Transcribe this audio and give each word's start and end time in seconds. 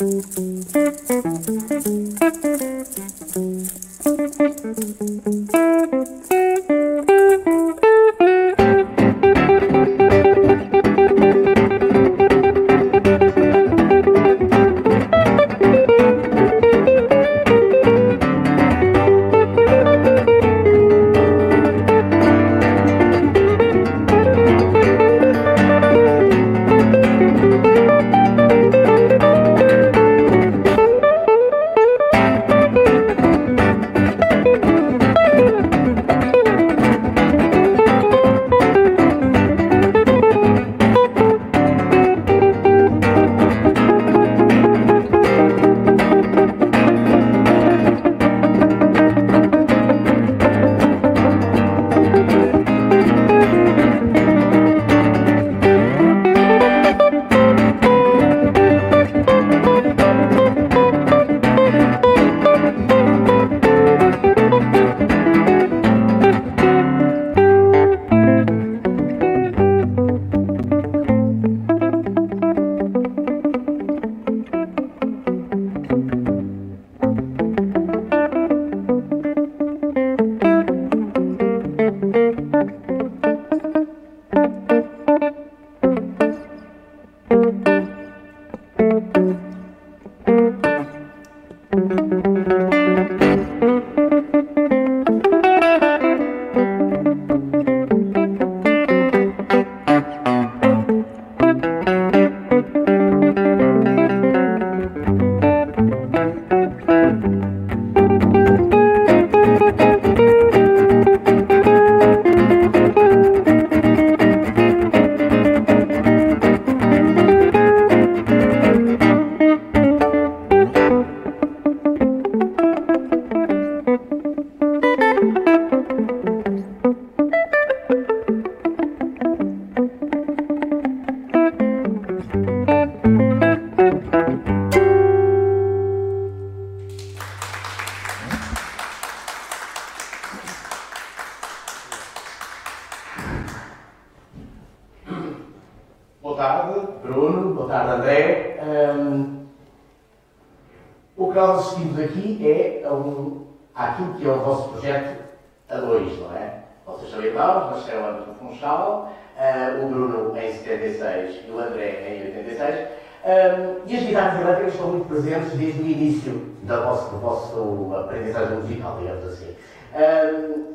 Música 0.00 0.47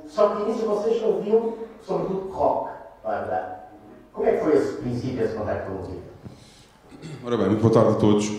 só 0.07 0.29
que 0.29 0.43
início 0.43 0.67
vocês 0.67 1.01
ouviam 1.01 1.53
sobretudo 1.81 2.29
rock, 2.31 2.71
não 3.03 3.11
é 3.11 3.19
verdade? 3.19 3.55
Como 4.13 4.27
é 4.27 4.31
que 4.33 4.43
foi 4.43 4.53
esse 4.53 4.73
princípio, 4.73 5.23
esse 5.23 5.33
contacto 5.33 5.71
com 5.71 5.77
a 5.77 5.81
música? 5.81 6.01
Ora 7.25 7.37
bem, 7.37 7.47
muito 7.47 7.61
boa 7.61 7.73
tarde 7.73 7.91
a 7.91 7.95
todos. 7.95 8.31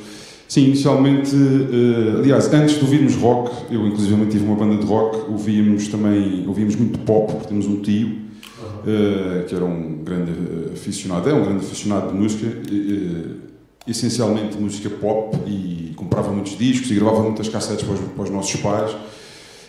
Sim, 0.47 0.67
inicialmente, 0.67 1.35
uh, 1.35 2.19
aliás, 2.19 2.53
antes 2.53 2.77
de 2.77 2.85
ouvirmos 2.85 3.17
rock, 3.17 3.51
eu 3.75 3.85
inclusive 3.87 4.27
tive 4.27 4.45
uma 4.45 4.55
banda 4.55 4.77
de 4.77 4.87
rock, 4.87 5.29
ouvíamos 5.31 5.89
também, 5.89 6.47
ouvíamos 6.47 6.77
muito 6.77 6.99
pop, 7.01 7.33
porque 7.33 7.49
temos 7.49 7.67
um 7.67 7.81
tio, 7.81 8.09
uh, 8.09 9.45
que 9.47 9.55
era 9.55 9.65
um 9.65 10.05
grande 10.05 10.73
aficionado, 10.73 11.29
é 11.29 11.35
um 11.35 11.43
grande 11.43 11.65
aficionado 11.65 12.13
de 12.13 12.15
música, 12.15 12.47
uh, 12.47 13.44
essencialmente 13.87 14.57
música 14.57 14.89
pop, 14.91 15.37
e 15.47 15.93
comprava 15.97 16.31
muitos 16.33 16.57
discos 16.57 16.91
e 16.91 16.95
gravava 16.95 17.23
muitas 17.23 17.49
cassetes 17.49 17.85
para 17.85 17.95
os, 17.95 18.01
para 18.01 18.25
os 18.25 18.31
nossos 18.31 18.61
pais, 18.61 18.97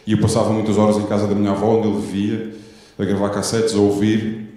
e 0.08 0.12
eu 0.12 0.20
passava 0.20 0.52
muitas 0.52 0.78
horas 0.78 0.98
em 0.98 1.06
casa 1.06 1.28
da 1.28 1.36
minha 1.36 1.52
avó, 1.52 1.78
onde 1.78 1.88
ele 1.88 2.00
vivia, 2.00 2.56
a 2.98 3.04
gravar 3.04 3.30
cassetes, 3.30 3.74
a 3.76 3.80
ouvir, 3.80 4.50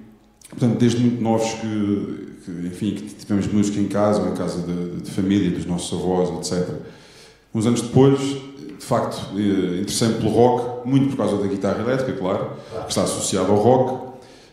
portanto, 0.50 0.78
desde 0.78 1.00
muito 1.00 1.22
novos 1.22 1.52
que 1.54 2.28
que, 2.48 2.66
enfim, 2.66 2.94
que 2.94 3.14
tivemos 3.14 3.46
música 3.46 3.78
em 3.78 3.86
casa 3.86 4.22
ou 4.22 4.28
em 4.28 4.34
casa 4.34 4.62
de, 4.62 5.02
de, 5.02 5.10
família, 5.10 5.50
dos 5.50 5.66
nossos 5.66 5.98
avós, 5.98 6.52
etc. 6.52 6.66
Uns 7.54 7.66
anos 7.66 7.82
depois, 7.82 8.18
de 8.18 8.84
facto, 8.84 9.18
eh, 9.36 9.80
interessei-me 9.80 10.14
pelo 10.14 10.30
rock, 10.30 10.88
muito 10.88 11.10
por 11.10 11.18
causa 11.18 11.36
da 11.36 11.46
guitarra 11.46 11.82
elétrica, 11.82 12.12
claro, 12.18 12.52
que 12.84 12.88
está 12.88 13.02
associada 13.02 13.48
ao 13.48 13.56
rock, 13.56 14.07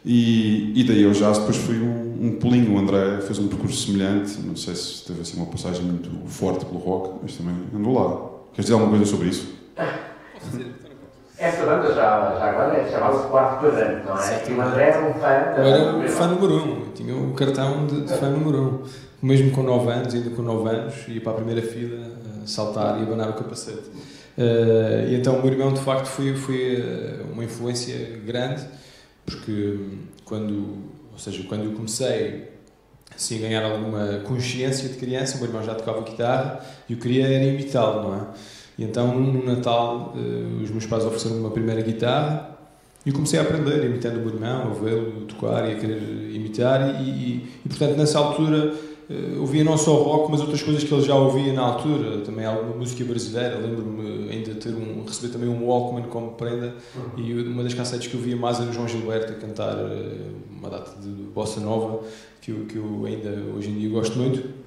e, 0.05 0.71
e 0.79 0.83
daí 0.83 1.03
ao 1.03 1.11
jazz 1.11 1.39
depois 1.39 1.57
foi 1.57 1.79
um, 1.79 2.27
um 2.27 2.37
pulinho. 2.39 2.75
O 2.75 2.77
André 2.77 3.21
fez 3.21 3.39
um 3.39 3.47
percurso 3.47 3.87
semelhante, 3.87 4.39
não 4.41 4.55
sei 4.55 4.75
se 4.75 5.03
teve 5.03 5.21
assim 5.21 5.37
uma 5.37 5.47
passagem 5.47 5.83
muito 5.83 6.09
forte 6.27 6.63
pelo 6.63 6.77
rock, 6.77 7.15
mas 7.23 7.35
também 7.35 7.55
andou 7.73 7.93
lá. 7.93 8.35
Queres 8.53 8.65
dizer 8.65 8.73
alguma 8.73 8.91
coisa 8.91 9.05
sobre 9.05 9.29
isso? 9.29 9.55
Essa 11.37 11.65
banda 11.65 11.87
já, 11.89 12.35
já 12.39 12.49
agora 12.49 12.77
é, 12.77 12.89
chamava-se 12.89 13.27
Quarto 13.27 13.65
Quadrante, 13.65 14.05
não 14.05 14.17
é? 14.17 14.21
Certo. 14.21 14.51
E 14.51 14.53
o 14.53 14.61
André 14.61 14.83
era 14.89 15.09
um 15.09 15.13
fã 15.13 15.19
da 15.19 15.57
Eu 15.57 15.65
era 15.65 15.97
um 15.97 16.07
fã 16.07 16.27
número 16.27 16.55
um, 16.55 16.91
tinha 16.93 17.13
o 17.13 17.31
um 17.31 17.33
cartão 17.33 17.85
de, 17.87 18.01
de, 18.01 18.13
fã 18.13 18.29
número 18.29 18.61
um. 18.61 18.83
Mesmo 19.21 19.51
com 19.51 19.63
9 19.63 19.91
anos, 19.91 20.13
ainda 20.13 20.29
com 20.29 20.41
9 20.41 20.69
anos, 20.69 20.93
ia 21.07 21.19
para 21.19 21.33
a 21.33 21.35
primeira 21.35 21.61
fila 21.61 22.07
uh, 22.07 22.47
saltar 22.47 22.99
e 22.99 23.03
abanar 23.03 23.29
o 23.29 23.33
capacete. 23.33 23.89
Uh, 24.37 25.09
e 25.09 25.15
então 25.15 25.37
o 25.37 25.41
meu 25.41 25.51
irmão, 25.51 25.73
de 25.73 25.81
facto, 25.81 26.05
foi, 26.05 26.35
foi 26.35 26.79
uh, 26.79 27.33
uma 27.33 27.43
influência 27.43 28.17
grande, 28.25 28.63
porque 29.25 29.79
quando, 30.23 30.77
ou 31.11 31.17
seja, 31.17 31.43
quando 31.43 31.65
eu 31.65 31.71
comecei 31.71 32.55
assim, 33.15 33.37
a 33.37 33.41
ganhar 33.41 33.63
alguma 33.63 34.19
consciência 34.19 34.89
de 34.89 34.97
criança, 34.97 35.35
o 35.35 35.39
meu 35.39 35.47
irmão 35.47 35.63
já 35.63 35.73
tocava 35.73 36.01
guitarra 36.01 36.59
e 36.89 36.93
eu 36.93 36.99
queria 36.99 37.27
era 37.27 37.43
imitá-lo, 37.45 38.03
não 38.03 38.15
é? 38.15 38.27
E 38.77 38.83
então, 38.83 39.17
no 39.17 39.45
Natal, 39.45 40.13
uh, 40.15 40.63
os 40.63 40.69
meus 40.69 40.85
pais 40.85 41.05
ofereceram 41.05 41.39
uma 41.39 41.51
primeira 41.51 41.81
guitarra 41.81 42.55
e 43.05 43.09
eu 43.09 43.13
comecei 43.13 43.39
a 43.39 43.43
aprender, 43.43 43.85
imitando 43.85 44.17
o 44.17 44.19
meu 44.19 44.33
irmão, 44.33 44.71
a 44.71 44.73
vê-lo 44.73 45.21
tocar 45.27 45.69
e 45.69 45.73
a 45.73 45.75
querer 45.75 46.01
imitar. 46.33 47.01
E, 47.01 47.09
e, 47.09 47.49
e 47.63 47.69
portanto, 47.69 47.95
nessa 47.95 48.19
altura, 48.19 48.73
uh, 49.09 49.39
ouvia 49.39 49.63
não 49.63 49.77
só 49.77 49.95
rock, 49.95 50.31
mas 50.31 50.41
outras 50.41 50.61
coisas 50.61 50.83
que 50.83 50.93
ele 50.93 51.03
já 51.03 51.15
ouvia 51.15 51.53
na 51.53 51.61
altura. 51.61 52.21
Também 52.21 52.45
alguma 52.45 52.75
música 52.75 53.03
brasileira. 53.03 53.57
Lembro-me 53.57 54.29
ainda 54.29 54.55
ter 54.55 54.69
um, 54.69 55.03
receber 55.05 55.33
também 55.33 55.49
um 55.49 55.65
Walkman 55.65 56.03
como 56.03 56.31
prenda. 56.31 56.75
Uhum. 56.95 57.23
E 57.23 57.33
uma 57.47 57.63
das 57.63 57.73
cassetes 57.73 58.07
que 58.07 58.15
eu 58.15 58.21
via 58.21 58.35
mais 58.35 58.59
era 58.59 58.69
o 58.69 58.73
João 58.73 58.87
Gilberto 58.87 59.33
a 59.33 59.35
cantar 59.35 59.75
uh, 59.75 60.35
uma 60.51 60.69
data 60.69 60.91
de 60.99 61.09
bossa 61.09 61.59
nova, 61.59 62.03
que 62.41 62.51
eu, 62.51 62.65
que 62.65 62.77
eu 62.77 63.05
ainda 63.05 63.29
hoje 63.55 63.69
em 63.69 63.79
dia 63.79 63.89
gosto 63.89 64.17
muito. 64.17 64.65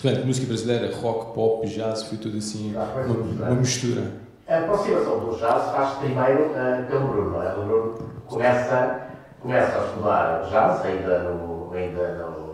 Portanto, 0.00 0.26
música 0.26 0.46
brasileira, 0.46 0.94
rock, 0.96 1.34
pop, 1.34 1.66
jazz, 1.66 2.02
foi 2.02 2.18
tudo 2.18 2.36
assim, 2.36 2.74
uma, 2.74 3.46
uma 3.46 3.54
mistura. 3.54 4.12
A 4.46 4.58
aproximação 4.58 5.20
do 5.20 5.36
jazz 5.36 5.70
faz 5.72 5.98
primeiro 5.98 6.50
uh, 6.50 6.86
pelo 6.88 7.08
Bruno, 7.08 7.30
não 7.30 7.42
é? 7.42 7.54
O 7.54 7.64
Bruno 7.64 7.98
começa, 8.26 9.08
começa 9.40 9.78
a 9.78 9.86
estudar 9.86 10.48
jazz, 10.50 10.84
ainda 10.84 11.18
no, 11.20 11.72
ainda 11.72 12.14
no, 12.14 12.45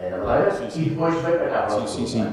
ainda 0.00 0.18
Madeira, 0.18 0.70
sim, 0.70 0.80
e 0.80 0.90
depois 0.90 1.14
vem 1.14 1.22
para 1.22 1.48
cá 1.48 1.62
para 1.62 1.86
Sim, 1.86 1.86
sim, 1.86 2.06
sim. 2.06 2.26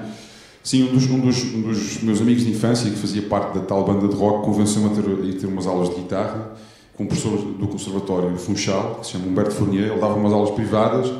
Sim, 0.63 0.89
um 0.89 0.93
dos, 0.93 1.05
um, 1.09 1.19
dos, 1.19 1.43
um 1.53 1.61
dos 1.61 2.01
meus 2.01 2.21
amigos 2.21 2.43
de 2.43 2.51
infância, 2.51 2.89
que 2.89 2.97
fazia 2.97 3.21
parte 3.23 3.53
da 3.53 3.65
tal 3.65 3.83
banda 3.83 4.07
de 4.07 4.15
rock, 4.15 4.45
convenceu-me 4.45 4.87
a 4.87 5.01
ter, 5.01 5.37
a 5.37 5.39
ter 5.39 5.45
umas 5.45 5.67
aulas 5.67 5.89
de 5.89 5.95
guitarra 5.95 6.53
com 6.97 7.03
um 7.03 7.07
professor 7.07 7.37
do 7.37 7.67
Conservatório 7.67 8.31
de 8.31 8.39
Funchal, 8.39 8.95
que 8.95 9.05
se 9.05 9.11
chama 9.11 9.27
Humberto 9.27 9.51
Fournier. 9.51 9.91
Ele 9.91 9.99
dava 9.99 10.15
umas 10.15 10.33
aulas 10.33 10.51
privadas 10.51 11.11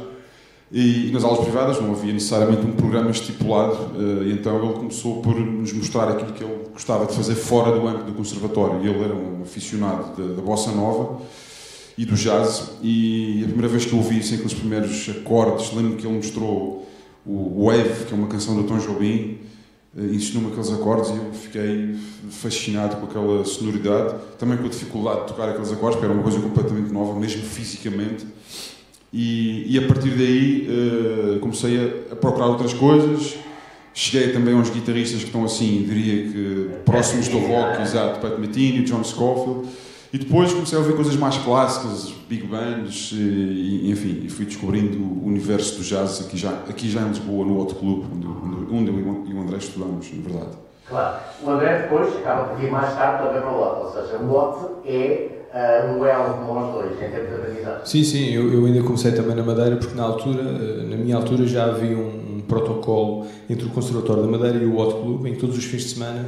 e, 0.71 1.11
nas 1.11 1.23
aulas 1.23 1.41
privadas 1.41 1.79
não 1.79 1.91
havia 1.91 2.11
necessariamente 2.11 2.65
um 2.65 2.71
programa 2.71 3.11
estipulado, 3.11 3.75
uh, 3.95 4.23
e 4.23 4.31
então 4.31 4.63
ele 4.63 4.73
começou 4.73 5.21
por 5.21 5.35
nos 5.35 5.71
mostrar 5.73 6.09
aquilo 6.09 6.33
que 6.33 6.43
ele 6.43 6.69
gostava 6.73 7.05
de 7.05 7.13
fazer 7.13 7.35
fora 7.35 7.77
do 7.77 7.87
âmbito 7.87 8.05
do 8.05 8.13
conservatório. 8.13 8.83
E 8.83 8.87
ele 8.87 9.03
era 9.03 9.13
um 9.13 9.43
aficionado 9.43 10.35
da 10.35 10.41
bossa 10.41 10.71
nova 10.71 11.21
e 11.97 12.05
do 12.05 12.15
jazz, 12.15 12.71
e 12.81 13.41
a 13.43 13.47
primeira 13.47 13.69
vez 13.69 13.85
que 13.85 13.93
eu 13.93 13.99
ouvi 13.99 14.19
assim, 14.19 14.35
aqueles 14.35 14.53
primeiros 14.53 15.09
acordes, 15.09 15.71
lembro 15.73 15.95
que 15.97 16.05
ele 16.05 16.15
mostrou 16.15 16.87
o 17.25 17.65
Wave, 17.65 18.05
que 18.05 18.13
é 18.13 18.17
uma 18.17 18.27
canção 18.27 18.55
do 18.55 18.63
Tom 18.63 18.77
Jobim, 18.77 19.39
ensinou-me 19.97 20.51
aqueles 20.51 20.71
acordes 20.73 21.09
e 21.11 21.13
eu 21.13 21.31
fiquei 21.31 21.95
fascinado 22.29 22.97
com 22.97 23.05
aquela 23.05 23.45
sonoridade, 23.45 24.15
também 24.37 24.57
com 24.57 24.65
a 24.65 24.69
dificuldade 24.69 25.21
de 25.21 25.27
tocar 25.27 25.49
aqueles 25.49 25.71
acordes, 25.71 25.95
porque 25.95 26.05
era 26.05 26.13
uma 26.13 26.23
coisa 26.23 26.39
completamente 26.39 26.91
nova, 26.91 27.17
mesmo 27.17 27.41
fisicamente. 27.43 28.25
E, 29.13 29.73
e 29.73 29.77
a 29.77 29.87
partir 29.87 30.09
daí 30.09 30.67
uh, 30.67 31.39
comecei 31.39 31.79
a, 31.79 32.13
a, 32.13 32.15
procurar 32.17 32.47
outras 32.47 32.73
coisas. 32.73 33.35
Cheguei 33.93 34.33
também 34.33 34.53
a 34.53 34.57
uns 34.57 34.69
guitarristas 34.69 35.21
que 35.21 35.27
estão 35.27 35.45
assim, 35.45 35.85
diria 35.87 36.29
que 36.29 36.69
próximos 36.83 37.29
do 37.29 37.37
rock, 37.37 37.81
exato, 37.81 38.19
Pat 38.19 38.37
Metheny, 38.37 38.83
John 38.83 39.01
Scofield. 39.05 39.69
E 40.13 40.17
depois 40.17 40.53
comecei 40.53 40.77
a 40.77 40.81
ouvir 40.81 40.95
coisas 40.95 41.15
mais 41.15 41.38
clássicas, 41.38 42.13
big 42.29 42.47
bands, 42.47 43.12
e, 43.13 43.89
enfim, 43.91 44.21
e 44.24 44.29
fui 44.29 44.45
descobrindo 44.45 44.97
o 44.97 45.25
universo 45.25 45.77
do 45.77 45.83
jazz 45.83 46.21
aqui 46.21 46.38
já, 46.38 46.51
aqui 46.69 46.89
já 46.89 47.01
em 47.01 47.09
Lisboa, 47.09 47.45
no 47.45 47.57
outro 47.57 47.75
clube, 47.75 48.05
onde, 48.13 48.27
onde, 48.27 48.71
onde 48.71 48.91
eu 48.91 49.25
e 49.27 49.33
o 49.33 49.41
André 49.41 49.57
estudamos, 49.57 50.12
na 50.13 50.29
verdade. 50.29 50.57
Claro. 50.88 51.17
O 51.43 51.50
André 51.50 51.81
depois 51.81 52.15
acaba 52.15 52.50
por 52.50 52.57
vir 52.57 52.71
mais 52.71 52.93
tarde 52.93 53.24
também 53.24 53.41
para 53.41 53.51
o 53.51 53.57
Lotte, 53.57 53.85
ou 53.85 54.03
seja, 54.03 54.17
o 54.17 54.27
Lotte 54.27 54.88
é 54.88 55.35
uh, 55.51 55.97
um 55.97 56.05
elo 56.05 56.33
como 56.35 56.59
nós 56.59 56.74
dois, 56.74 56.91
em 56.93 57.09
termos 57.09 57.29
de 57.29 57.35
aprendizagem. 57.35 57.85
Sim, 57.85 58.03
sim, 58.03 58.29
eu, 58.31 58.53
eu, 58.53 58.65
ainda 58.65 58.83
comecei 58.83 59.12
também 59.12 59.35
na 59.35 59.43
Madeira, 59.43 59.77
porque 59.77 59.95
na 59.95 60.03
altura, 60.03 60.43
uh, 60.43 60.89
na 60.89 60.95
minha 60.95 61.15
altura, 61.15 61.47
já 61.47 61.65
havia 61.65 61.97
um, 61.97 62.38
um, 62.38 62.41
protocolo 62.47 63.25
entre 63.50 63.65
o 63.65 63.69
Conservatório 63.69 64.24
da 64.24 64.29
Madeira 64.29 64.57
e 64.59 64.65
o 64.65 64.77
Hot 64.77 65.01
Club, 65.01 65.25
em 65.25 65.33
que 65.33 65.39
todos 65.39 65.57
os 65.57 65.65
fins 65.65 65.83
de 65.83 65.89
semana 65.95 66.25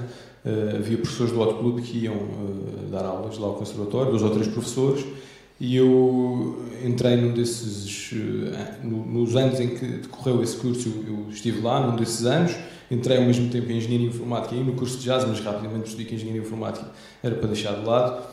havia 0.75 0.97
professores 0.97 1.33
do 1.33 1.41
Hot 1.41 1.59
Club 1.59 1.81
que 1.81 2.05
iam 2.05 2.15
dar 2.91 3.05
aulas 3.05 3.37
lá 3.37 3.47
ao 3.47 3.55
Conservatório, 3.55 4.11
dois 4.11 4.23
ou 4.23 4.29
três 4.31 4.47
professores, 4.47 5.05
e 5.59 5.75
eu 5.75 6.61
entrei 6.85 7.15
num 7.15 7.33
desses. 7.33 8.11
nos 8.83 9.35
anos 9.35 9.59
em 9.59 9.69
que 9.69 9.85
decorreu 9.85 10.43
esse 10.43 10.55
curso, 10.57 10.89
eu, 11.07 11.29
estive 11.29 11.61
lá, 11.61 11.85
num 11.85 11.95
desses 11.95 12.25
anos. 12.25 12.55
Entrei 12.89 13.17
ao 13.17 13.23
mesmo 13.23 13.49
tempo 13.49 13.69
em 13.69 13.77
Engenharia 13.77 14.07
Informática 14.07 14.55
e 14.55 14.63
no 14.63 14.73
curso 14.73 14.97
de 14.97 15.05
Jazz, 15.05 15.25
mas 15.27 15.39
rapidamente 15.41 15.81
percebi 15.81 16.05
que 16.05 16.15
Engenharia 16.15 16.41
Informática 16.41 16.87
era 17.21 17.35
para 17.35 17.47
deixar 17.47 17.73
de 17.73 17.85
lado. 17.85 18.23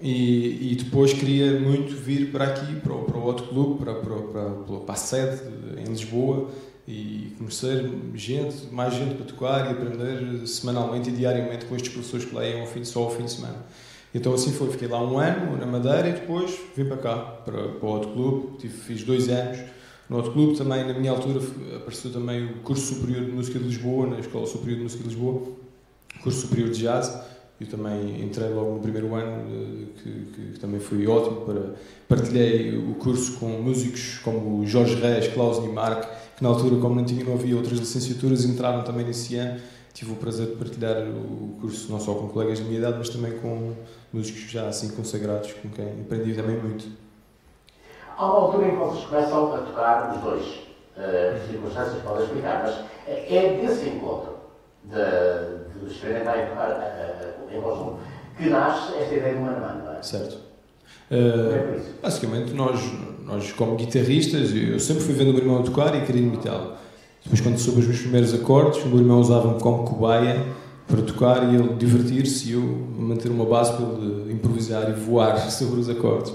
E, 0.00 0.72
e, 0.72 0.74
depois 0.74 1.12
queria 1.12 1.60
muito 1.60 1.94
vir 1.94 2.32
para 2.32 2.46
aqui, 2.46 2.74
para 2.80 2.92
o, 2.92 3.04
para 3.04 3.16
o 3.16 3.22
outro 3.22 3.46
clube, 3.46 3.84
para, 3.84 3.94
para, 3.94 4.16
para, 4.16 4.80
para 4.80 4.94
a 4.94 4.96
sede 4.96 5.40
em 5.78 5.88
Lisboa 5.88 6.50
e 6.92 7.34
conhecer 7.38 7.90
gente, 8.14 8.66
mais 8.70 8.92
gente 8.92 9.14
para 9.14 9.24
tocar 9.24 9.66
e 9.66 9.72
aprender 9.72 10.46
semanalmente 10.46 11.08
e 11.08 11.12
diariamente 11.12 11.64
com 11.64 11.74
estes 11.74 11.90
professores 11.90 12.26
que 12.26 12.34
lá 12.34 12.46
iam 12.46 12.60
ao 12.60 12.66
fim, 12.66 12.84
só 12.84 13.04
ao 13.04 13.10
fim 13.10 13.24
de 13.24 13.32
semana. 13.32 13.56
Então 14.14 14.34
assim 14.34 14.52
foi, 14.52 14.70
fiquei 14.70 14.88
lá 14.88 15.02
um 15.02 15.18
ano 15.18 15.56
na 15.56 15.64
Madeira 15.64 16.08
e 16.08 16.12
depois 16.12 16.58
vim 16.76 16.84
para 16.84 16.98
cá, 16.98 17.16
para, 17.16 17.68
para 17.68 17.88
outro 17.88 18.10
clube, 18.10 18.58
Tive, 18.58 18.74
fiz 18.74 19.02
dois 19.04 19.30
anos 19.30 19.58
no 20.08 20.18
outro 20.18 20.32
clube. 20.32 20.58
Também, 20.58 20.86
na 20.86 20.92
minha 20.92 21.10
altura, 21.10 21.40
apareceu 21.76 22.12
também 22.12 22.44
o 22.44 22.54
curso 22.56 22.94
superior 22.94 23.24
de 23.24 23.32
música 23.32 23.58
de 23.58 23.64
Lisboa, 23.64 24.06
na 24.06 24.18
Escola 24.18 24.46
Superior 24.46 24.76
de 24.76 24.82
Música 24.82 25.02
de 25.02 25.08
Lisboa, 25.08 25.42
curso 26.22 26.40
superior 26.42 26.70
de 26.70 26.82
jazz 26.82 27.32
eu 27.62 27.66
também 27.68 28.22
entrei 28.22 28.48
logo 28.48 28.74
no 28.74 28.80
primeiro 28.80 29.14
ano, 29.14 29.44
eh, 29.48 29.86
que, 30.02 30.10
que, 30.10 30.52
que, 30.52 30.58
também 30.58 30.80
foi 30.80 31.06
ótimo. 31.06 31.42
para 31.42 31.74
Partilhei 32.08 32.76
o 32.76 32.94
curso 32.94 33.38
com 33.38 33.46
músicos 33.46 34.18
como 34.18 34.66
Jorge 34.66 34.96
Reis, 34.96 35.28
Klaus 35.28 35.60
Niemark, 35.60 36.06
que 36.42 36.48
na 36.48 36.48
altura, 36.48 36.76
como 36.80 36.96
não, 36.96 37.04
tinha, 37.04 37.24
não 37.24 37.34
havia 37.34 37.54
outras 37.54 37.78
licenciaturas, 37.78 38.44
entraram 38.44 38.82
também 38.82 39.06
nesse 39.06 39.36
ano. 39.36 39.60
Tive 39.94 40.12
o 40.12 40.16
prazer 40.16 40.46
de 40.48 40.56
partilhar 40.56 40.96
o 41.06 41.56
curso 41.60 41.92
não 41.92 42.00
só 42.00 42.14
com 42.14 42.28
colegas 42.28 42.58
da 42.58 42.64
minha 42.64 42.78
idade, 42.78 42.96
mas 42.98 43.08
também 43.10 43.38
com 43.38 43.74
músicos 44.12 44.50
já 44.50 44.66
assim 44.66 44.90
consagrados, 44.90 45.52
com 45.52 45.68
quem 45.68 46.00
aprendi 46.00 46.34
também 46.34 46.56
muito. 46.56 46.88
Há 48.16 48.24
uma 48.24 48.46
altura 48.46 48.66
em 48.66 48.70
que 48.70 48.76
vocês 48.76 49.04
começam 49.04 49.54
a 49.54 49.58
tocar 49.58 50.14
os 50.14 50.22
dois. 50.22 50.44
Uh, 50.96 51.50
circunstâncias 51.50 52.02
podem 52.02 52.24
explicar, 52.24 52.62
mas 52.64 52.84
é 53.06 53.60
desse 53.60 53.88
encontro 53.88 54.34
de, 54.84 55.80
de 55.80 55.92
experimentar 55.92 56.38
e 56.38 56.46
tocar 56.48 56.70
uh, 56.70 57.56
em 57.56 57.60
conjunto 57.60 57.98
que 58.36 58.50
nasce 58.50 58.94
esta 58.96 59.14
ideia 59.14 59.34
do 59.34 59.40
mano 59.40 59.60
mano, 59.60 59.84
não 59.84 59.92
é? 59.94 60.02
Certo. 60.02 60.34
Uh, 61.10 61.52
é 61.52 61.80
basicamente, 62.02 62.52
nós, 62.52 62.80
nós, 63.26 63.52
como 63.52 63.76
guitarristas, 63.76 64.54
eu 64.54 64.78
sempre 64.80 65.02
fui 65.02 65.14
vendo 65.14 65.30
o 65.30 65.34
meu 65.34 65.42
irmão 65.42 65.62
tocar 65.62 65.94
e 65.96 66.04
queria 66.04 66.22
imitá-lo. 66.22 66.72
Depois, 67.22 67.40
quando 67.40 67.58
soube 67.58 67.80
os 67.80 67.86
meus 67.86 68.00
primeiros 68.00 68.34
acordes, 68.34 68.82
o 68.84 68.88
meu 68.88 68.98
irmão 68.98 69.20
usava-me 69.20 69.60
como 69.60 69.84
cobaia 69.84 70.44
para 70.88 71.02
tocar 71.02 71.52
e 71.52 71.56
ele 71.56 71.74
divertir-se 71.74 72.50
e 72.50 72.52
eu 72.52 72.60
manter 72.98 73.30
uma 73.30 73.44
base 73.44 73.72
para 73.72 73.84
ele 73.86 74.32
improvisar 74.32 74.90
e 74.90 74.92
voar 74.92 75.38
sobre 75.50 75.80
os 75.80 75.88
acordes. 75.88 76.30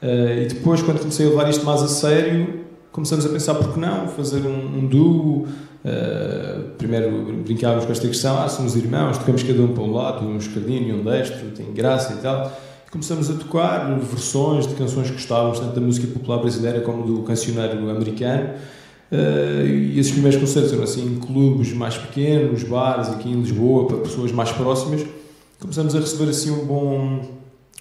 Uh, 0.00 0.42
e 0.42 0.46
depois, 0.46 0.80
quando 0.80 1.00
comecei 1.00 1.26
a 1.26 1.30
levar 1.30 1.50
isto 1.50 1.66
mais 1.66 1.82
a 1.82 1.88
sério, 1.88 2.60
começamos 2.92 3.26
a 3.26 3.28
pensar 3.28 3.54
por 3.54 3.74
que 3.74 3.80
não 3.80 4.08
fazer 4.08 4.46
um, 4.46 4.78
um 4.78 4.86
duo. 4.86 5.46
Uh, 5.84 6.70
primeiro 6.76 7.34
brincávamos 7.44 7.84
com 7.84 7.92
esta 7.92 8.06
questão: 8.06 8.40
ah, 8.40 8.48
somos 8.48 8.76
irmãos, 8.76 9.18
tocamos 9.18 9.42
cada 9.42 9.60
um 9.60 9.74
para 9.74 9.82
um 9.82 9.92
lado, 9.92 10.24
um 10.24 10.36
escardinho 10.36 10.88
e 10.88 10.92
um 10.92 11.04
destro, 11.04 11.50
tem 11.50 11.72
graça 11.72 12.14
e 12.14 12.16
tal. 12.18 12.52
Começamos 12.90 13.28
a 13.28 13.34
tocar 13.34 13.98
versões 13.98 14.66
de 14.66 14.74
canções 14.74 15.08
que 15.08 15.12
gostávamos, 15.12 15.60
tanto 15.60 15.74
da 15.74 15.80
música 15.80 16.06
popular 16.06 16.38
brasileira 16.38 16.80
como 16.80 17.06
do 17.06 17.22
cancioneiro 17.22 17.90
americano. 17.90 18.54
Uh, 19.12 19.66
e 19.66 19.98
esses 19.98 20.12
primeiros 20.12 20.40
concertos 20.40 20.72
eram 20.72 20.84
assim 20.84 21.04
em 21.04 21.18
clubes 21.18 21.70
mais 21.74 21.98
pequenos, 21.98 22.62
bares 22.62 23.08
aqui 23.08 23.28
em 23.28 23.42
Lisboa, 23.42 23.86
para 23.86 23.98
pessoas 23.98 24.32
mais 24.32 24.50
próximas. 24.52 25.04
Começamos 25.60 25.94
a 25.94 26.00
receber 26.00 26.30
assim 26.30 26.50
um 26.50 26.64
bom, 26.64 27.20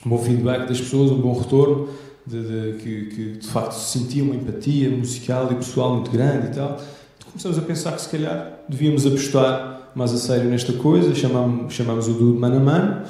um 0.05 0.09
bom 0.09 0.17
feedback 0.17 0.67
das 0.67 0.81
pessoas, 0.81 1.09
um 1.09 1.21
bom 1.21 1.39
retorno 1.39 1.87
de, 2.25 2.41
de, 2.43 2.77
que, 2.77 3.05
que, 3.05 3.31
de 3.39 3.47
facto 3.47 3.71
se 3.71 3.97
sentia 3.99 4.21
uma 4.21 4.35
empatia 4.35 4.89
musical 4.89 5.47
e 5.49 5.55
pessoal 5.55 5.93
muito 5.93 6.11
grande 6.11 6.47
e 6.47 6.49
tal. 6.49 6.81
Começamos 7.25 7.57
a 7.57 7.61
pensar 7.61 7.93
que 7.93 8.01
se 8.01 8.09
calhar 8.09 8.59
devíamos 8.67 9.05
apostar 9.05 9.91
mais 9.95 10.11
a 10.11 10.17
sério 10.17 10.49
nesta 10.49 10.73
coisa, 10.73 11.15
chamamos 11.15 12.09
o 12.09 12.13
do 12.13 12.35
Mano 12.37 12.57
a 12.57 12.59
Mano 12.59 13.03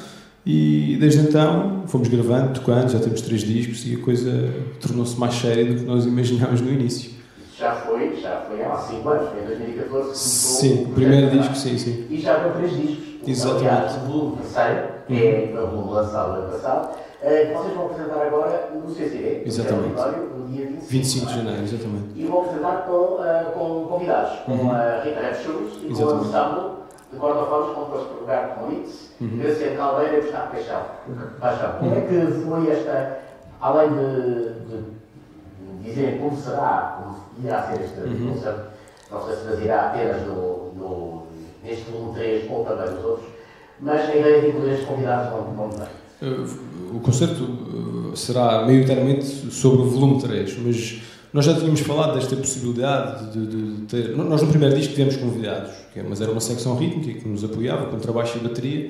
e 0.50 0.96
desde 0.98 1.28
então 1.28 1.84
fomos 1.88 2.08
gravando, 2.08 2.54
tocando, 2.54 2.90
já 2.90 3.00
temos 3.00 3.20
três 3.22 3.42
discos 3.42 3.86
e 3.86 3.96
a 3.96 4.00
coisa 4.00 4.32
tornou-se 4.80 5.20
mais 5.20 5.34
séria 5.36 5.66
do 5.66 5.76
que 5.76 5.84
nós 5.86 6.06
imaginámos 6.06 6.62
no 6.62 6.72
início. 6.72 7.12
Já 7.60 7.74
foi, 7.74 8.16
já 8.16 8.42
foi 8.48 8.64
há 8.64 8.78
5 8.78 9.10
anos, 9.10 9.30
foi 9.30 9.42
em 9.42 9.46
2014 9.48 10.10
que 10.12 10.18
Sim, 10.18 10.84
o 10.84 10.88
primeiro 10.94 11.32
disco, 11.32 11.54
sim, 11.56 11.78
sim. 11.78 12.06
E 12.10 12.18
já 12.20 12.36
com 12.36 12.52
três 12.52 12.72
discos. 12.72 13.08
Exatamente. 13.28 13.68
Aliás, 13.68 13.96
o 14.10 14.38
terceiro, 14.38 14.88
que 15.08 15.28
é 15.28 15.60
o 15.62 15.68
volume 15.68 15.92
lançado 15.96 16.32
ano 16.40 16.52
passado, 16.52 16.96
eh, 17.22 17.46
que 17.48 17.54
vocês 17.54 17.74
vão 17.74 17.86
apresentar 17.88 18.22
agora 18.26 18.70
no 18.74 18.90
CCD, 18.90 19.42
exatamente. 19.46 19.96
no 20.38 20.48
dia 20.48 20.66
25, 20.68 20.86
25 20.88 21.26
de 21.26 21.34
janeiro, 21.36 21.64
exatamente. 21.64 22.06
E 22.16 22.26
vão 22.26 22.42
apresentar 22.42 22.86
com, 22.86 22.94
uh, 22.94 23.52
com 23.54 23.86
convidados, 23.90 24.40
com 24.46 24.52
Uhum. 24.54 24.72
a 24.72 25.02
Rita 25.04 25.20
Red 25.20 25.34
Shoes 25.44 25.74
e 25.84 25.88
com 25.88 25.88
o 25.88 25.92
Exatamente. 25.92 26.77
De 27.12 27.18
cordofones, 27.20 27.74
como 27.74 27.86
depois 27.86 28.08
pegar 28.20 28.56
com 28.56 28.70
Litz, 28.70 29.08
Uhum. 29.20 29.38
Graciano 29.40 29.78
Caldeira 29.78 30.18
e 30.18 30.22
Gustavo 30.22 30.52
Paixão. 30.52 30.82
Paixão. 31.40 31.72
Como 31.80 31.96
é 31.96 32.02
que 32.02 32.32
foi 32.46 32.72
esta, 32.72 33.20
além 33.62 33.90
de, 33.90 34.54
de 34.70 35.90
dizer 35.90 36.20
como 36.20 36.38
será, 36.38 37.02
como 37.02 37.18
irá 37.44 37.64
ser 37.64 37.84
este 37.84 38.00
Uhum. 38.02 38.34
concerto, 38.34 38.62
não 39.12 39.26
sei 39.26 39.36
se 39.36 39.44
fazerá 39.46 39.88
apenas 39.88 40.22
no, 40.28 40.74
no, 40.76 41.24
neste 41.64 41.90
volume 41.90 42.14
3 42.14 42.52
ou 42.52 42.66
também 42.66 42.92
nos 42.94 43.06
outros, 43.06 43.28
mas 43.80 44.02
a 44.10 44.16
ideia 44.16 44.42
de 44.42 44.48
incluir 44.50 44.72
estes 44.74 44.88
convidados 44.88 45.32
não, 45.32 45.54
não 45.54 45.70
vem. 45.70 45.88
O 46.94 47.00
concerto 47.00 47.44
uh, 47.44 48.16
será 48.18 48.64
maioritariamente 48.66 49.26
sobre 49.52 49.82
o 49.82 49.86
volume 49.90 50.22
3, 50.22 50.58
mas 50.60 51.02
nós 51.38 51.46
já 51.46 51.54
tínhamos 51.54 51.80
falado 51.82 52.16
desta 52.16 52.36
possibilidade 52.36 53.32
de, 53.32 53.46
de- 53.46 53.72
de 53.76 53.82
ter. 53.84 54.18
Nós 54.18 54.42
no 54.42 54.48
primeiro 54.48 54.76
disco 54.76 54.94
tivemos 54.96 55.18
convidados, 55.18 55.70
é- 55.96 56.02
mas 56.02 56.20
era 56.20 56.32
uma 56.32 56.42
secção 56.42 56.76
rítmica 56.76 57.20
que 57.20 57.28
nos 57.30 57.44
apoiava 57.44 57.86
com 57.86 57.98
trabalho 58.00 58.28
e 58.36 58.40
bateria, 58.40 58.90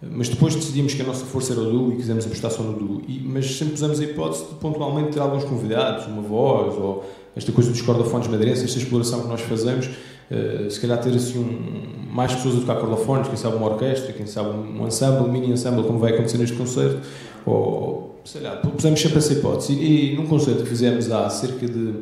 mas 0.00 0.28
depois 0.30 0.54
decidimos 0.54 0.94
que 0.94 1.02
a 1.02 1.04
nossa 1.04 1.26
força 1.26 1.52
era 1.52 1.60
o 1.60 1.70
duo 1.70 1.92
e 1.92 1.96
quisemos 1.96 2.24
apostar 2.24 2.50
só 2.50 2.62
no 2.62 2.72
duo. 2.72 3.02
E, 3.06 3.20
mas 3.24 3.44
sempre 3.58 3.74
pusemos 3.74 4.00
a 4.00 4.04
hipótese 4.04 4.44
de 4.46 4.54
pontualmente 4.54 5.10
ter 5.10 5.20
alguns 5.20 5.44
convidados, 5.44 6.06
uma 6.06 6.22
voz, 6.22 6.74
ou 6.78 7.04
esta 7.36 7.52
coisa 7.52 7.70
dos 7.70 7.82
cordofones 7.82 8.26
madeirenses, 8.26 8.64
esta 8.64 8.78
exploração 8.78 9.20
que 9.20 9.28
nós 9.28 9.42
fazemos, 9.42 9.86
uh, 9.86 10.70
se 10.70 10.80
calhar 10.80 10.98
ter 10.98 11.14
assim 11.14 11.38
um, 11.38 12.10
mais 12.12 12.34
pessoas 12.34 12.56
a 12.56 12.60
tocar 12.60 12.76
cordofones, 12.76 13.28
quem 13.28 13.36
sabe 13.36 13.56
uma 13.56 13.66
orquestra, 13.68 14.12
quem 14.14 14.26
sabe 14.26 14.48
um 14.48 14.86
ensemble, 14.86 15.28
um 15.28 15.30
mini 15.30 15.50
ensemble, 15.52 15.82
como 15.84 15.98
vai 15.98 16.12
acontecer 16.14 16.38
neste 16.38 16.56
concerto, 16.56 17.00
ou 17.46 18.20
sei 18.24 18.40
lá, 18.42 18.56
pusemos 18.56 19.00
sempre 19.00 19.18
essa 19.18 19.32
hipótese. 19.32 19.72
E, 19.72 20.12
e 20.12 20.16
num 20.16 20.26
concerto 20.26 20.62
que 20.62 20.68
fizemos 20.68 21.10
há 21.10 21.28
cerca 21.28 21.66
de 21.66 21.94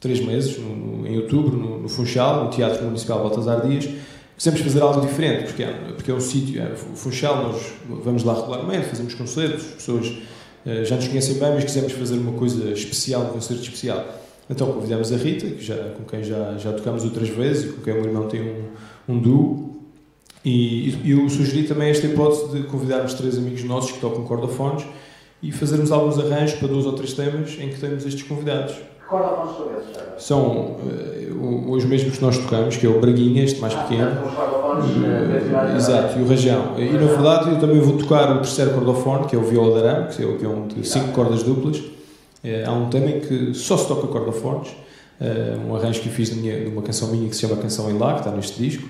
três 0.00 0.20
meses, 0.24 0.58
no, 0.58 0.74
no- 0.74 1.06
em 1.06 1.16
outubro, 1.18 1.56
no, 1.56 1.78
no 1.80 1.88
Funchal, 1.88 2.44
no 2.44 2.50
Teatro 2.50 2.84
Municipal 2.84 3.22
Baltasar 3.22 3.66
Dias, 3.66 3.88
quisemos 4.36 4.60
fazer 4.60 4.80
algo 4.80 5.00
diferente, 5.00 5.44
porque 5.46 5.62
é, 5.62 5.72
porque 5.96 6.10
é 6.10 6.14
um 6.14 6.20
sítio, 6.20 6.62
é, 6.62 6.72
o 6.72 6.96
Funchal, 6.96 7.42
nós 7.52 7.62
vamos 8.04 8.22
lá 8.24 8.34
regularmente, 8.34 8.86
fazemos 8.86 9.14
concertos, 9.14 9.64
as 9.66 9.72
pessoas 9.72 10.12
eh, 10.64 10.84
já 10.84 10.94
nos 10.96 11.08
conhecem 11.08 11.34
bem, 11.38 11.52
mas 11.54 11.64
quisemos 11.64 11.92
fazer 11.92 12.14
uma 12.16 12.32
coisa 12.32 12.70
especial, 12.70 13.22
um 13.22 13.28
concerto 13.32 13.62
especial. 13.62 14.04
Então 14.48 14.72
convidamos 14.72 15.12
a 15.12 15.16
Rita, 15.16 15.46
que 15.46 15.62
já, 15.62 15.76
com 15.76 16.04
quem 16.04 16.22
já, 16.24 16.56
já 16.56 16.72
tocamos 16.72 17.04
outras 17.04 17.28
vezes 17.28 17.64
e 17.64 17.72
com 17.74 17.82
quem 17.82 17.92
o 17.92 17.96
meu 17.96 18.06
irmão 18.06 18.28
tem 18.28 18.40
um, 18.40 18.64
um 19.08 19.18
duo. 19.18 19.77
E, 20.52 21.10
eu 21.12 21.28
sugeri 21.28 21.64
também 21.64 21.90
esta 21.90 22.06
hipótese 22.06 22.48
de 22.56 22.62
convidarmos 22.68 23.12
três 23.14 23.36
amigos 23.36 23.62
nossos 23.64 23.92
que 23.92 24.00
tocam 24.00 24.24
cordofones 24.24 24.84
e 25.42 25.52
fazermos 25.52 25.92
alguns 25.92 26.18
arranjos 26.18 26.58
para 26.58 26.68
dois 26.68 26.86
ou 26.86 26.92
três 26.94 27.12
temas 27.12 27.50
em 27.60 27.68
que 27.68 27.78
temos 27.78 28.06
estes 28.06 28.22
convidados. 28.22 28.74
Cordofones 29.08 29.56
são 29.56 29.66
esses? 29.78 30.24
São 30.24 30.76
eh, 30.90 31.28
os 31.68 31.84
mesmos 31.84 32.16
que 32.16 32.22
nós 32.22 32.38
tocamos, 32.38 32.76
que 32.76 32.86
é 32.86 32.88
o 32.88 32.98
Braguinha, 33.00 33.44
este 33.44 33.60
mais 33.60 33.74
Ah, 33.74 33.82
pequeno. 33.82 34.10
os 34.26 34.34
cordofones 34.34 34.84
eh, 35.04 35.26
tradicionais 35.28 35.76
Exato, 35.76 36.18
e 36.18 36.22
o 36.22 36.28
Rajão. 36.28 36.74
E 36.78 36.84
na 36.92 36.98
verdade 37.06 37.50
eu 37.50 37.58
também 37.60 37.80
vou 37.80 37.96
tocar 37.98 38.30
o 38.32 38.36
terceiro 38.36 38.70
cordofone, 38.72 39.26
que 39.26 39.36
é 39.36 39.38
o 39.38 39.42
viola 39.42 39.80
de 39.80 39.86
arame, 39.86 40.08
que 40.14 40.22
é 40.22 40.44
é 40.44 40.48
um 40.48 40.66
de 40.66 40.86
cinco 40.88 41.08
cordas 41.12 41.42
duplas. 41.42 41.82
Eh, 42.42 42.64
há 42.66 42.72
um 42.72 42.88
tema 42.88 43.10
em 43.10 43.20
que 43.20 43.52
só 43.54 43.76
se 43.76 43.86
toca 43.86 44.06
cordofones, 44.06 44.68
eh, 45.20 45.56
um 45.68 45.74
arranjo 45.76 46.00
que 46.00 46.08
eu 46.08 46.12
fiz 46.12 46.34
minha- 46.34 46.58
numa 46.64 46.82
canção 46.82 47.08
minha 47.08 47.28
que 47.28 47.34
se 47.36 47.42
chama 47.42 47.56
Canção 47.56 47.90
em 47.90 47.98
Lá, 47.98 48.14
que 48.14 48.20
está 48.20 48.30
neste 48.30 48.62
disco. 48.62 48.88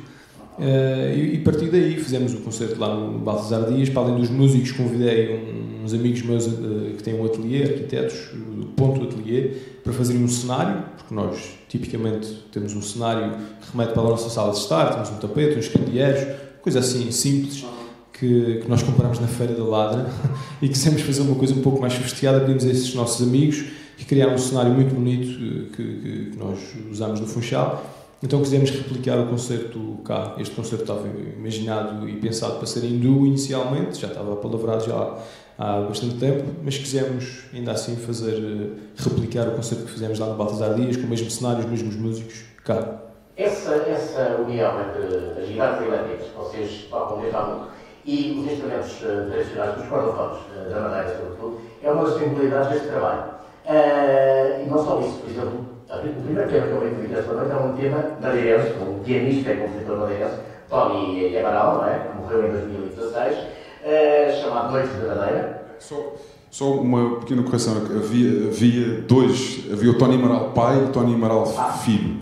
Eh, 0.61 1.35
e, 1.35 1.37
a 1.41 1.45
partir 1.45 1.67
daí 1.71 1.97
fizemos 1.97 2.35
o 2.35 2.39
concerto 2.39 2.79
lá 2.81 2.95
no 2.95 3.19
Baltasar 3.19 3.65
Dias. 3.73 3.89
Para 3.89 4.03
além 4.03 4.17
dos 4.19 4.31
músicos, 4.31 4.73
convidei 4.73 5.79
uns 5.85 5.95
amigos 5.95 6.23
meus 6.23 6.47
eh, 6.47 6.51
que 6.97 7.03
têm 7.03 7.15
um 7.15 7.25
ateliê, 7.25 7.63
arquitetos, 7.63 8.31
o 8.35 8.67
Ponto 8.77 9.03
Ateliê, 9.05 9.53
para 9.85 9.93
fazerem 9.93 10.23
um 10.23 10.29
cenário, 10.29 10.83
porque 10.97 11.15
nós 11.15 11.39
tipicamente 11.69 12.29
temos 12.53 12.75
um 12.75 12.83
cenário 12.83 13.33
que 13.61 13.73
remete 13.77 13.93
para 13.95 14.03
a 14.03 14.09
nossa 14.11 14.29
sala 14.29 14.53
de 14.53 14.59
estar, 14.59 14.93
temos 14.95 15.11
um 15.11 15.17
tapete, 15.17 15.59
uns 15.59 15.69
candeeiros, 15.69 16.27
coisa 16.61 16.81
assim 16.81 17.11
simples 17.11 17.65
que, 18.13 18.61
que 18.63 18.69
nós 18.69 18.83
compramos 18.83 19.21
na 19.21 19.29
Feira 19.29 19.55
da 19.55 19.63
Ladra 19.65 20.11
e 20.61 20.69
quisemos 20.69 21.03
fazer 21.03 21.23
uma 21.23 21.37
coisa 21.37 21.55
um 21.55 21.63
pouco 21.63 21.81
mais 21.81 21.93
sofisticada. 21.95 22.41
Pedimos 22.41 22.65
a 22.65 22.71
esses 22.71 22.95
nossos 22.95 23.27
amigos 23.27 23.65
que 23.97 24.05
criaram 24.05 24.35
um 24.35 24.39
cenário 24.39 24.73
muito 24.73 24.95
bonito 24.95 25.29
eh, 25.29 25.77
que, 25.77 25.83
que- 25.83 26.31
que 26.33 26.37
nós 26.39 26.59
usamos 26.91 27.21
no 27.21 27.27
Funchal. 27.27 27.98
Então 28.23 28.41
quisemos 28.41 28.71
replicar 28.71 29.17
o 29.21 29.29
concerto 29.29 29.99
cá. 30.05 30.35
Este 30.39 30.55
concerto 30.55 30.83
estava 30.83 31.07
imaginado 31.07 32.09
e 32.09 32.17
pensado 32.17 32.57
para 32.57 32.67
ser 32.67 32.81
duo 32.81 33.27
inicialmente, 33.27 34.01
já 34.01 34.09
estava 34.09 34.35
palavrado 34.37 34.85
já 34.85 35.19
há 35.57 35.81
bastante 35.83 36.17
tempo, 36.17 36.45
mas 36.65 36.77
quisemos 36.77 37.45
ainda 37.55 37.73
assim 37.73 37.95
fazer, 37.97 38.35
eh, 38.35 38.71
replicar 38.97 39.49
o 39.49 39.53
concerto 39.53 39.85
que 39.85 39.93
fizemos 39.93 40.19
lá 40.19 40.27
no 40.27 40.35
Baltasar 40.35 40.75
Dias, 40.75 40.97
com 40.97 41.05
o 41.05 41.09
mesmo 41.09 41.31
cenário, 41.31 41.61
os 41.61 41.67
mesmos 41.67 41.95
músicos 41.95 42.45
cá. 42.65 43.03
Essa, 43.37 43.75
essa 43.89 44.41
união 44.45 44.73
entre 44.81 45.41
as 45.41 45.49
guitarras 45.49 45.87
elétricas, 45.87 46.27
que 46.27 46.37
vocês 46.37 46.87
tocam 46.91 47.21
desde 47.21 47.37
há 47.37 47.43
muito, 47.43 47.69
e 48.05 48.41
os 48.41 48.53
instrumentos 48.53 49.03
eh, 49.05 49.29
tradicionais, 49.31 49.81
os 49.81 49.87
cordofones, 49.87 50.39
eh, 50.57 50.69
da 50.71 50.81
madeira 50.81 51.19
sobretudo, 51.19 51.61
é 51.83 51.91
uma 51.91 52.05
das 52.05 52.19
singularidades 52.19 52.71
deste 52.71 52.89
trabalho. 52.89 53.25
Eh, 53.65 54.65
e 54.65 54.69
não 54.69 54.85
só 54.85 55.01
isso, 55.01 55.19
por 55.19 55.31
exemplo, 55.31 55.78
primeiro 55.89 56.51
tema 56.51 56.67
que 57.07 57.15
esta 57.15 57.33
noite 57.33 57.51
é 57.51 57.57
um 57.57 57.73
tema 57.73 58.05
madeirense, 58.21 58.73
um 58.81 58.99
pianista 58.99 59.53
e 59.53 59.57
compositor 59.57 59.97
madeirense, 59.99 60.37
Tony 60.69 61.37
Amaral, 61.39 61.79
não 61.79 61.89
é? 61.89 61.99
que 61.99 62.17
morreu 62.17 62.47
em 62.47 62.53
2016, 62.53 63.37
eh, 63.85 64.41
chamado 64.43 64.73
Noites 64.73 64.93
de 64.93 65.07
Madeira. 65.07 65.63
Só, 65.79 66.15
só 66.51 66.73
uma 66.73 67.21
pequena 67.21 67.43
correção. 67.43 67.77
Havia, 67.77 68.49
havia 68.49 69.01
dois. 69.03 69.65
Havia 69.73 69.91
o 69.91 69.95
Tony 69.99 70.17
Amaral 70.17 70.51
pai 70.51 70.79
e 70.79 70.85
o 70.85 70.89
Tony 70.89 71.15
Amaral 71.15 71.47
filho. 71.85 72.17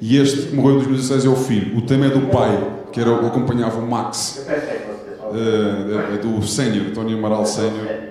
E 0.00 0.16
este 0.20 0.48
que 0.48 0.54
morreu 0.54 0.72
em 0.72 0.78
2016 0.78 1.24
é 1.24 1.28
o 1.28 1.36
filho. 1.36 1.76
O 1.76 1.82
tema 1.82 2.06
é 2.06 2.10
do 2.10 2.28
pai, 2.28 2.56
que 2.92 3.00
era, 3.00 3.12
acompanhava 3.26 3.80
o 3.80 3.86
Max, 3.86 4.46
é 5.34 6.16
do 6.18 6.46
Sénior, 6.46 6.92
Tony 6.94 7.14
Amaral 7.14 7.44
Sénior. 7.44 8.07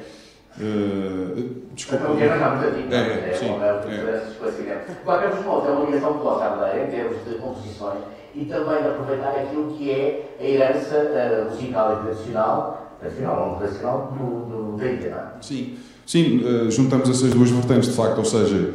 Eh, 0.59 1.43
desculpa. 1.75 2.03
Então, 2.03 2.15
o 2.15 2.17
tema 2.17 2.35
está 2.35 2.49
muito 2.55 2.67
antigo. 2.67 2.93
É, 2.93 3.07
não 3.07 3.27
é, 3.27 3.33
sim, 3.33 3.45
é, 3.45 4.71
é, 4.71 4.95
qualquer 5.05 5.29
dos 5.29 5.45
modos, 5.45 5.69
é 5.69 5.71
uma 5.71 5.85
ligação 5.85 6.13
coloca 6.15 6.45
à 6.45 6.55
madeira 6.55 6.87
em 6.87 6.89
termos 6.89 7.17
de 7.25 7.35
composições 7.35 7.99
e 8.35 8.45
também 8.45 8.81
de 8.81 8.87
aproveitar 8.87 9.29
aquilo 9.29 9.75
que 9.77 9.91
é 9.91 10.35
a 10.39 10.43
herança 10.43 10.95
eh, 10.95 11.47
musical 11.49 12.01
tradicional, 12.03 12.97
tradicional 12.99 13.39
ou 13.39 13.51
não 13.51 13.55
tradicional, 13.59 14.13
do, 14.17 14.45
do, 14.45 14.77
da 14.77 14.85
não 14.85 15.17
é? 15.17 15.41
Sim, 15.41 15.77
sim 16.05 16.43
eh, 16.43 16.71
juntamos 16.71 17.09
essas 17.09 17.31
duas 17.31 17.51
vertentes, 17.51 17.89
de 17.89 17.95
facto, 17.95 18.17
ou 18.17 18.25
seja, 18.25 18.73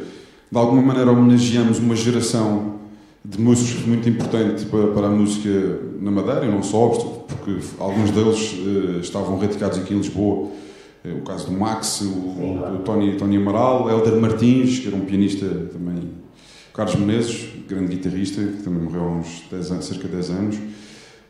de 0.51 0.57
alguma 0.57 0.81
maneira 0.81 1.11
homenageamos 1.11 1.79
uma 1.79 1.95
geração 1.95 2.79
de 3.25 3.39
músicos 3.39 3.85
muito 3.85 4.07
importante 4.07 4.65
para, 4.65 4.87
para 4.87 5.07
a 5.07 5.09
música 5.09 5.79
na 5.99 6.11
Madeira, 6.11 6.45
e 6.45 6.51
não 6.51 6.63
só, 6.63 6.87
porque 6.87 7.59
alguns 7.79 8.11
deles 8.11 8.53
estavam 9.01 9.37
radicados 9.39 9.79
aqui 9.79 9.93
em 9.93 9.97
Lisboa. 9.97 10.49
Eh, 11.03 11.11
o 11.11 11.21
caso 11.21 11.47
do 11.47 11.51
Max, 11.51 12.01
o, 12.01 12.07
o 12.07 12.81
Tony, 12.85 13.17
Tony 13.17 13.37
Amaral, 13.37 13.89
Helder 13.89 14.19
Martins, 14.19 14.79
que 14.79 14.87
era 14.87 14.95
um 14.95 15.01
pianista 15.01 15.45
também, 15.45 16.11
Carlos 16.73 16.95
Menezes, 16.95 17.49
grande 17.67 17.95
guitarrista, 17.95 18.41
que 18.41 18.63
também 18.63 18.81
morreu 18.81 19.03
há 19.03 19.11
uns 19.11 19.43
10 19.51 19.71
anos, 19.71 19.85
cerca 19.85 20.07
de 20.07 20.15
10 20.15 20.29
anos. 20.29 20.57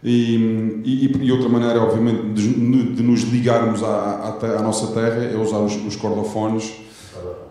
E, 0.04 0.82
e, 0.84 1.18
e 1.22 1.32
outra 1.32 1.48
maneira, 1.48 1.82
obviamente, 1.82 2.34
de, 2.34 2.94
de 2.94 3.04
nos 3.04 3.22
ligarmos 3.22 3.82
à, 3.84 3.88
à, 3.88 4.60
à 4.60 4.62
nossa 4.62 4.88
terra 4.88 5.24
é 5.24 5.38
usar 5.38 5.60
os, 5.60 5.76
os 5.86 5.96
cordofones 5.96 6.74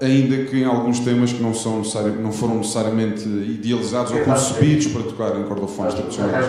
ainda 0.00 0.44
que 0.44 0.56
em 0.56 0.64
alguns 0.64 1.00
temas 1.00 1.32
que 1.32 1.42
não, 1.42 1.54
são 1.54 1.82
não 2.20 2.32
foram 2.32 2.56
necessariamente 2.56 3.26
idealizados 3.28 4.12
ou 4.12 4.20
concebidos 4.20 4.88
para 4.88 5.02
tocar 5.02 5.38
em 5.38 5.44
cordofones 5.44 5.94
tradicionais. 5.94 6.46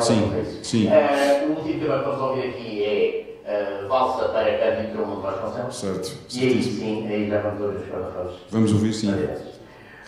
Sim, 0.00 0.44
sim. 0.62 0.86
Uh, 0.88 1.46
o 1.46 1.56
último 1.56 1.80
tema 1.80 1.98
que 1.98 2.04
vamos 2.04 2.20
ouvir 2.20 2.48
aqui 2.48 2.84
é 2.84 3.84
uh, 3.84 3.88
Valsa 3.88 4.28
para 4.28 4.58
Canto 4.58 4.82
e 4.82 4.92
Tromundo 4.92 5.20
Vasconcelos. 5.20 5.76
Certo. 5.76 6.12
E 6.34 6.46
aí 6.46 6.62
sim, 6.62 7.08
aí 7.08 7.28
já 7.28 7.40
vamos 7.40 7.60
ouvir 7.60 7.78
os 7.78 7.88
cordofones. 7.88 8.32
Vamos 8.50 8.72
ouvir, 8.72 8.92
sim. 8.92 9.14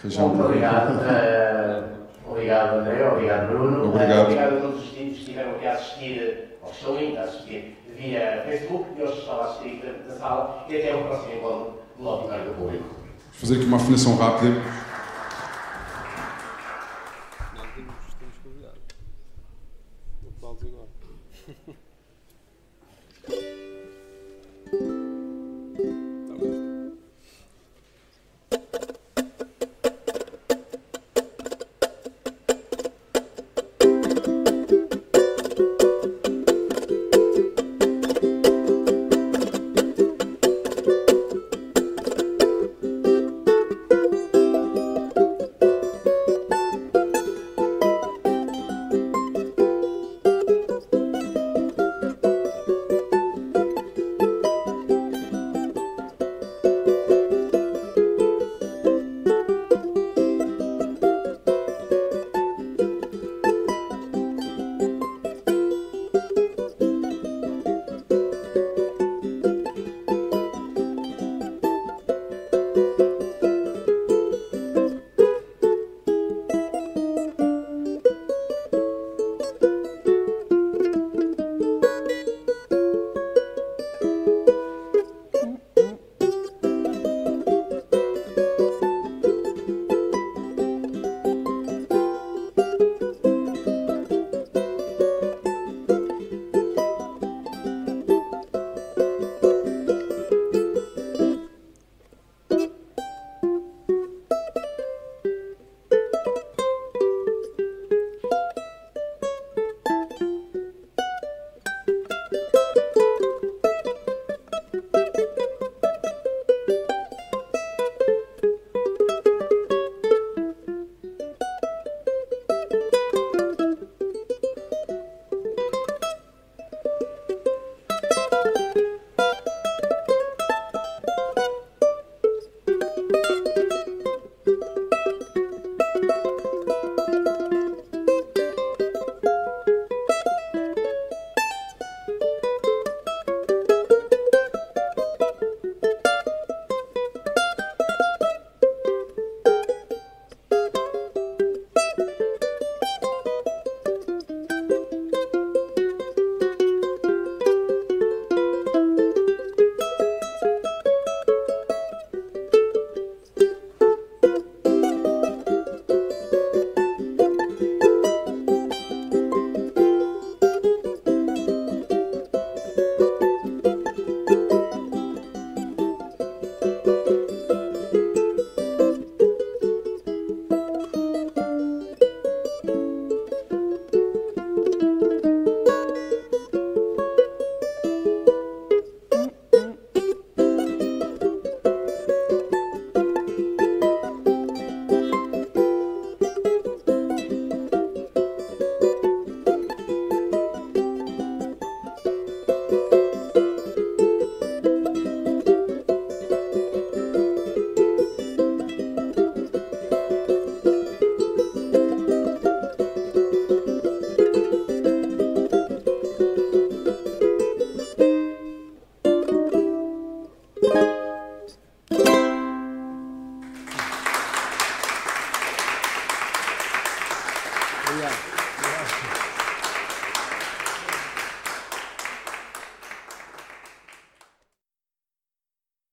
Muito 0.04 0.44
obrigado. 0.44 1.00
Uh, 1.00 2.30
obrigado, 2.30 2.80
André. 2.80 3.08
Obrigado, 3.08 3.48
Bruno. 3.48 3.88
Obrigado. 3.88 4.22
obrigado 4.22 4.56
a 4.56 4.60
todos 4.60 4.84
os 4.84 4.90
que 4.90 5.02
estiveram 5.02 5.50
aqui 5.52 5.66
a 5.66 5.72
assistir, 5.72 6.48
ou 6.62 6.70
estão 6.70 6.96
ainda 6.96 7.20
a 7.20 7.24
assistir, 7.24 7.76
via 7.96 8.42
Facebook 8.46 8.84
e 8.98 9.02
hoje 9.02 9.18
estão 9.18 9.40
a 9.40 9.44
assistir 9.44 9.82
na 10.08 10.14
sala. 10.14 10.66
E 10.68 10.76
até 10.76 10.94
o 10.94 11.04
próximo 11.04 11.34
encontro 11.34 11.74
no 11.98 12.08
auditório 12.08 12.44
do 12.44 12.54
público. 12.54 12.84
Vou 12.84 13.40
fazer 13.40 13.56
aqui 13.56 13.64
uma 13.64 13.76
afinação 13.76 14.16
rápida. 14.16 14.60